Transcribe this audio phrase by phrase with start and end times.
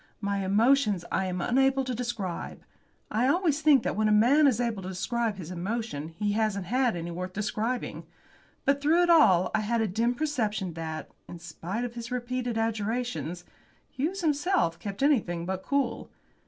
[0.19, 2.63] My emotions I am unable to describe.
[3.11, 6.65] I always think that when a man is able to describe his emotions he hasn't
[6.65, 8.07] had any worth describing.
[8.65, 12.57] But through it all I had a dim perception that, in spite of his repeated
[12.57, 13.43] adjurations,
[13.91, 16.09] Hughes himself kept anything but cool.